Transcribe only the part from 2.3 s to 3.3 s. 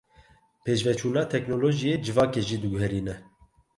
jî diguherîne.